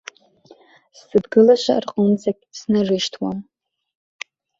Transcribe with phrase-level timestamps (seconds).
[0.97, 3.37] Сзыдгылаша рҟынӡагь снарышьҭуам.